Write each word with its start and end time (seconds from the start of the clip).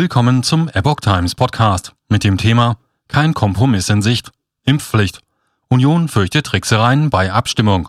Willkommen 0.00 0.44
zum 0.44 0.68
Epoch 0.68 1.00
Times 1.00 1.34
Podcast 1.34 1.92
mit 2.08 2.22
dem 2.22 2.38
Thema 2.38 2.76
Kein 3.08 3.34
Kompromiss 3.34 3.88
in 3.88 4.00
Sicht. 4.00 4.30
Impfpflicht. 4.64 5.22
Union 5.66 6.06
fürchtet 6.06 6.46
Tricksereien 6.46 7.10
bei 7.10 7.32
Abstimmung. 7.32 7.88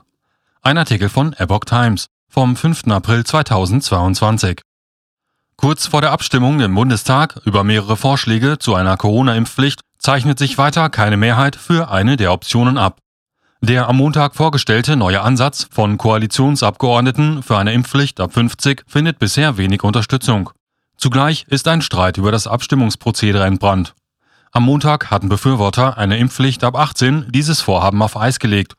Ein 0.64 0.80
Artikel 0.80 1.08
von 1.08 1.34
Epoch 1.34 1.66
Times 1.66 2.08
vom 2.28 2.56
5. 2.56 2.88
April 2.88 3.24
2022. 3.24 4.62
Kurz 5.56 5.86
vor 5.86 6.02
der 6.02 6.12
Abstimmung 6.12 6.62
im 6.62 6.74
Bundestag 6.74 7.42
über 7.46 7.64
mehrere 7.64 7.96
Vorschläge 7.96 8.58
zu 8.58 8.74
einer 8.74 8.98
Corona-Impfpflicht 8.98 9.82
zeichnet 10.00 10.40
sich 10.40 10.58
weiter 10.58 10.90
keine 10.90 11.16
Mehrheit 11.16 11.56
für 11.56 11.92
eine 11.92 12.18
der 12.18 12.34
Optionen 12.34 12.80
ab. 12.80 12.98
Der 13.62 13.88
am 13.88 13.98
Montag 13.98 14.34
vorgestellte 14.34 14.96
neue 14.96 15.22
Ansatz 15.22 15.68
von 15.70 16.00
Koalitionsabgeordneten 16.00 17.44
für 17.44 17.60
eine 17.60 17.74
Impfpflicht 17.74 18.20
ab 18.20 18.34
50 18.34 18.82
findet 18.88 19.20
bisher 19.20 19.58
wenig 19.58 19.84
Unterstützung. 19.84 20.50
Zugleich 21.00 21.46
ist 21.48 21.66
ein 21.70 21.82
Streit 21.82 22.18
über 22.18 22.30
das 22.30 22.46
Abstimmungsprozedere 22.46 23.46
entbrannt. 23.46 23.96
Am 24.52 24.64
Montag 24.64 25.10
hatten 25.10 25.30
Befürworter 25.30 25.98
eine 25.98 26.18
Impfpflicht 26.18 26.62
ab 26.66 26.76
18 26.76 27.28
dieses 27.30 27.62
Vorhaben 27.62 28.02
auf 28.02 28.18
Eis 28.18 28.38
gelegt. 28.38 28.74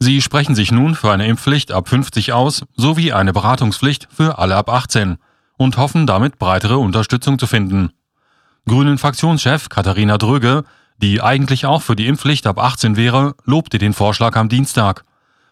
Sie 0.00 0.20
sprechen 0.20 0.56
sich 0.56 0.72
nun 0.72 0.96
für 0.96 1.12
eine 1.12 1.28
Impfpflicht 1.28 1.70
ab 1.70 1.88
50 1.88 2.32
aus 2.32 2.64
sowie 2.74 3.12
eine 3.12 3.32
Beratungspflicht 3.32 4.08
für 4.10 4.38
alle 4.38 4.56
ab 4.56 4.68
18 4.68 5.18
und 5.58 5.76
hoffen 5.76 6.08
damit 6.08 6.40
breitere 6.40 6.76
Unterstützung 6.76 7.38
zu 7.38 7.46
finden. 7.46 7.92
Grünen 8.66 8.98
Fraktionschef 8.98 9.68
Katharina 9.68 10.18
Dröge, 10.18 10.64
die 10.96 11.22
eigentlich 11.22 11.66
auch 11.66 11.82
für 11.82 11.94
die 11.94 12.08
Impfpflicht 12.08 12.48
ab 12.48 12.58
18 12.58 12.96
wäre, 12.96 13.36
lobte 13.44 13.78
den 13.78 13.92
Vorschlag 13.92 14.34
am 14.34 14.48
Dienstag. 14.48 15.04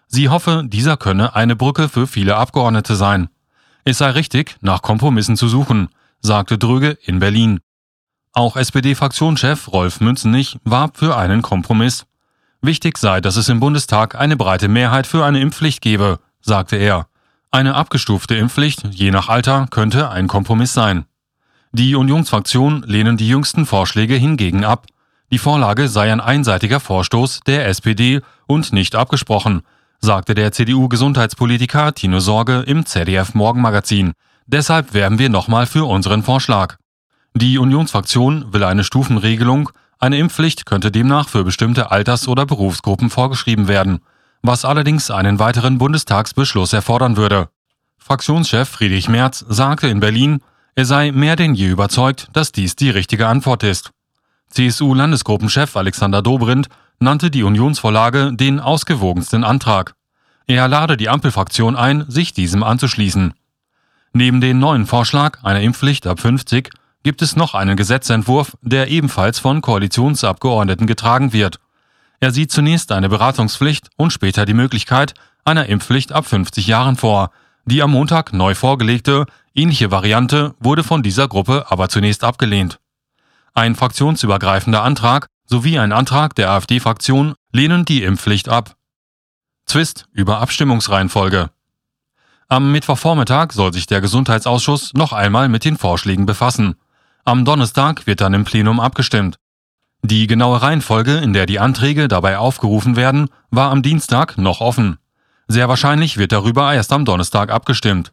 Sie 0.09 0.29
hoffe, 0.29 0.65
dieser 0.67 0.97
könne 0.97 1.37
eine 1.37 1.55
Brücke 1.55 1.89
für 1.89 2.09
viele 2.09 2.37
Abgeordnete 2.37 2.97
sein. 2.97 3.29
Es 3.85 3.99
sei 3.99 4.11
richtig, 4.11 4.57
nach 4.61 4.83
Kompromissen 4.83 5.37
zu 5.37 5.47
suchen, 5.47 5.91
sagte 6.21 6.59
Dröge 6.59 6.99
in 7.03 7.19
Berlin. 7.19 7.61
Auch 8.33 8.57
SPD-Fraktionschef 8.57 9.73
Rolf 9.73 10.01
Münzenich 10.01 10.59
warb 10.65 10.97
für 10.97 11.17
einen 11.17 11.43
Kompromiss. 11.43 12.07
Wichtig 12.61 12.99
sei, 12.99 13.21
dass 13.21 13.37
es 13.37 13.49
im 13.49 13.61
Bundestag 13.61 14.15
eine 14.15 14.37
breite 14.37 14.69
Mehrheit 14.69 15.07
für 15.07 15.25
eine 15.25 15.41
Impfpflicht 15.41 15.81
gebe, 15.81 16.19
sagte 16.41 16.77
er. 16.77 17.07
Eine 17.51 17.75
abgestufte 17.75 18.35
Impfpflicht, 18.35 18.83
je 18.91 19.11
nach 19.11 19.29
Alter, 19.29 19.67
könnte 19.71 20.11
ein 20.11 20.29
Kompromiss 20.29 20.73
sein. 20.73 21.07
Die 21.73 21.95
Unionsfraktion 21.95 22.83
lehnen 22.87 23.17
die 23.17 23.29
jüngsten 23.29 23.67
Vorschläge 23.67 24.15
hingegen 24.15 24.65
ab. 24.65 24.87
Die 25.31 25.39
Vorlage 25.39 25.89
sei 25.89 26.13
ein 26.13 26.21
einseitiger 26.21 26.81
Vorstoß 26.81 27.41
der 27.47 27.67
SPD 27.67 28.21
und 28.47 28.73
nicht 28.73 28.95
abgesprochen, 28.95 29.63
sagte 30.01 30.35
der 30.35 30.53
CDU-Gesundheitspolitiker 30.53 31.95
Tino 31.95 32.21
Sorge 32.21 32.61
im 32.67 32.87
ZDF 32.87 33.35
Morgenmagazin. 33.35 34.13
Deshalb 34.51 34.95
werben 34.95 35.19
wir 35.19 35.29
nochmal 35.29 35.67
für 35.67 35.87
unseren 35.87 36.23
Vorschlag. 36.23 36.77
Die 37.35 37.59
Unionsfraktion 37.59 38.51
will 38.51 38.65
eine 38.65 38.83
Stufenregelung, 38.83 39.69
eine 39.99 40.17
Impfpflicht 40.17 40.65
könnte 40.65 40.91
demnach 40.91 41.29
für 41.29 41.45
bestimmte 41.45 41.91
Alters- 41.91 42.29
oder 42.29 42.47
Berufsgruppen 42.47 43.11
vorgeschrieben 43.11 43.69
werden, 43.69 44.01
was 44.41 44.65
allerdings 44.65 45.11
einen 45.11 45.39
weiteren 45.39 45.77
Bundestagsbeschluss 45.77 46.73
erfordern 46.73 47.19
würde. 47.19 47.51
Fraktionschef 47.99 48.71
Friedrich 48.71 49.11
Merz 49.11 49.45
sagte 49.47 49.89
in 49.89 50.01
Berlin, 50.01 50.41
er 50.75 50.87
sei 50.87 51.13
mehr 51.13 51.37
denn 51.37 51.55
je 51.55 51.69
überzeugt, 51.69 52.29
dass 52.33 52.51
dies 52.51 52.75
die 52.75 52.89
richtige 52.89 53.27
Antwort 53.29 53.63
ist. 53.65 53.91
CSU-Landesgruppenchef 54.49 55.77
Alexander 55.77 56.23
Dobrindt 56.23 56.69
nannte 57.01 57.31
die 57.31 57.43
Unionsvorlage 57.43 58.33
den 58.33 58.61
ausgewogensten 58.61 59.45
Antrag. 59.45 59.95
Er 60.47 60.69
lade 60.69 60.97
die 60.97 61.11
Ampelfraktion 61.11 61.77
ein, 61.77 62.07
sich 62.09 62.33
diesem 62.33 62.63
anzuschließen. 62.63 63.35
Neben 64.19 64.41
dem 64.41 64.59
neuen 64.59 64.85
Vorschlag 64.85 65.45
einer 65.45 65.61
Impfpflicht 65.61 66.05
ab 66.09 66.19
50 66.19 66.71
gibt 67.05 67.23
es 67.23 67.37
noch 67.37 67.55
einen 67.55 67.77
Gesetzentwurf, 67.77 68.57
der 68.63 68.89
ebenfalls 68.89 69.39
von 69.39 69.61
Koalitionsabgeordneten 69.61 70.89
getragen 70.89 71.33
wird. 71.33 71.61
Er 72.19 72.33
sieht 72.33 72.51
zunächst 72.51 72.91
eine 72.91 73.09
Beratungspflicht 73.09 73.91
und 73.97 74.13
später 74.13 74.45
die 74.45 74.55
Möglichkeit 74.55 75.15
einer 75.45 75.67
Impfpflicht 75.67 76.11
ab 76.11 76.27
50 76.27 76.67
Jahren 76.67 76.97
vor. 76.97 77.31
Die 77.65 77.81
am 77.81 77.93
Montag 77.93 78.33
neu 78.33 78.57
vorgelegte, 78.57 79.25
ähnliche 79.55 79.93
Variante 79.93 80.57
wurde 80.59 80.83
von 80.83 81.05
dieser 81.05 81.29
Gruppe 81.29 81.67
aber 81.69 81.89
zunächst 81.89 82.25
abgelehnt. 82.25 82.81
Ein 83.55 83.77
fraktionsübergreifender 83.77 84.83
Antrag 84.83 85.29
sowie 85.45 85.79
ein 85.79 85.93
Antrag 85.93 86.35
der 86.35 86.51
AfD-Fraktion 86.51 87.35
lehnen 87.53 87.85
die 87.85 88.03
Impfpflicht 88.03 88.49
ab. 88.49 88.75
Zwist 89.65 90.07
über 90.11 90.41
Abstimmungsreihenfolge. 90.41 91.51
Am 92.51 92.73
Mittwochvormittag 92.73 93.53
soll 93.53 93.75
sich 93.75 93.87
der 93.87 94.01
Gesundheitsausschuss 94.01 94.95
noch 94.95 95.13
einmal 95.13 95.51
mit 95.51 95.67
den 95.67 95.77
Vorschlägen 95.77 96.25
befassen. 96.25 96.77
Am 97.27 97.45
Donnerstag 97.45 98.07
wird 98.07 98.23
dann 98.23 98.33
im 98.33 98.45
Plenum 98.45 98.81
abgestimmt. 98.81 99.37
Die 100.03 100.27
genaue 100.27 100.63
Reihenfolge, 100.63 101.19
in 101.19 101.35
der 101.35 101.45
die 101.45 101.59
Anträge 101.59 102.09
dabei 102.09 102.39
aufgerufen 102.39 102.97
werden, 102.97 103.29
war 103.51 103.71
am 103.71 103.83
Dienstag 103.83 104.39
noch 104.39 104.63
offen. 104.63 104.97
Sehr 105.47 105.69
wahrscheinlich 105.69 106.17
wird 106.17 106.33
darüber 106.33 106.73
erst 106.73 106.91
am 106.95 107.05
Donnerstag 107.05 107.51
abgestimmt. 107.51 108.13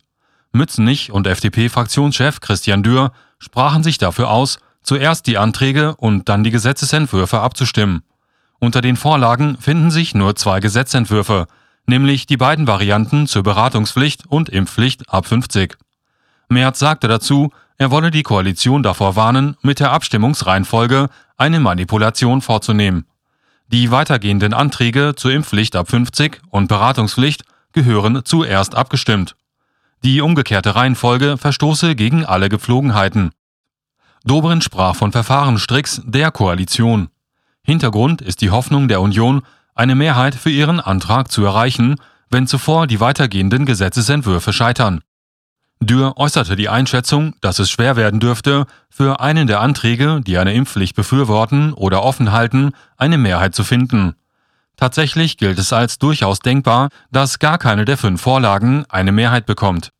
Mützenich 0.51 1.13
und 1.13 1.27
FDP-Fraktionschef 1.27 2.41
Christian 2.41 2.83
Dürr 2.83 3.13
sprachen 3.39 3.83
sich 3.83 3.99
dafür 3.99 4.29
aus, 4.29 4.59
zuerst 4.83 5.27
die 5.27 5.37
Anträge 5.37 5.95
und 5.95 6.27
dann 6.27 6.43
die 6.43 6.51
Gesetzesentwürfe 6.51 7.39
abzustimmen. 7.39 8.03
Unter 8.59 8.81
den 8.81 8.97
Vorlagen 8.97 9.57
finden 9.61 9.91
sich 9.91 10.13
nur 10.13 10.35
zwei 10.35 10.59
Gesetzentwürfe, 10.59 11.47
nämlich 11.85 12.25
die 12.25 12.37
beiden 12.37 12.67
Varianten 12.67 13.27
zur 13.27 13.43
Beratungspflicht 13.43 14.25
und 14.27 14.49
Impfpflicht 14.49 15.09
ab 15.09 15.25
50. 15.25 15.77
Merz 16.49 16.79
sagte 16.79 17.07
dazu, 17.07 17.51
er 17.77 17.91
wolle 17.91 18.11
die 18.11 18.23
Koalition 18.23 18.83
davor 18.83 19.15
warnen, 19.15 19.57
mit 19.61 19.79
der 19.79 19.91
Abstimmungsreihenfolge 19.91 21.09
eine 21.37 21.59
Manipulation 21.59 22.41
vorzunehmen. 22.41 23.05
Die 23.67 23.91
weitergehenden 23.91 24.53
Anträge 24.53 25.13
zur 25.15 25.31
Impfpflicht 25.31 25.75
ab 25.75 25.89
50 25.89 26.41
und 26.49 26.67
Beratungspflicht 26.67 27.43
gehören 27.73 28.23
zuerst 28.23 28.75
abgestimmt. 28.75 29.35
Die 30.03 30.21
umgekehrte 30.21 30.75
Reihenfolge 30.75 31.37
verstoße 31.37 31.95
gegen 31.95 32.25
alle 32.25 32.47
Gepflogenheiten. 32.47 33.31
Dobrindt 34.23 34.63
sprach 34.63 34.95
von 34.95 35.11
Verfahrenstricks 35.11 36.01
der 36.05 36.31
Koalition. 36.31 37.09
Hintergrund 37.63 38.21
ist 38.21 38.41
die 38.41 38.51
Hoffnung 38.51 38.87
der 38.87 39.01
Union, 39.01 39.41
eine 39.75 39.95
Mehrheit 39.95 40.33
für 40.33 40.49
ihren 40.49 40.79
Antrag 40.79 41.31
zu 41.31 41.45
erreichen, 41.45 41.95
wenn 42.29 42.47
zuvor 42.47 42.87
die 42.87 42.99
weitergehenden 42.99 43.65
Gesetzesentwürfe 43.65 44.53
scheitern. 44.53 45.01
Dürr 45.81 46.17
äußerte 46.17 46.55
die 46.55 46.69
Einschätzung, 46.69 47.35
dass 47.41 47.59
es 47.59 47.69
schwer 47.69 47.95
werden 47.95 48.19
dürfte, 48.19 48.65
für 48.89 49.19
einen 49.19 49.45
der 49.45 49.59
Anträge, 49.59 50.21
die 50.25 50.37
eine 50.37 50.53
Impfpflicht 50.53 50.95
befürworten 50.95 51.73
oder 51.73 52.03
offen 52.03 52.31
halten, 52.31 52.71
eine 52.97 53.17
Mehrheit 53.17 53.53
zu 53.53 53.63
finden. 53.63 54.15
Tatsächlich 54.77 55.37
gilt 55.37 55.59
es 55.59 55.71
als 55.73 55.99
durchaus 55.99 56.39
denkbar, 56.39 56.89
dass 57.11 57.39
gar 57.39 57.57
keine 57.57 57.85
der 57.85 57.97
fünf 57.97 58.21
Vorlagen 58.21 58.85
eine 58.89 59.11
Mehrheit 59.11 59.45
bekommt. 59.45 59.91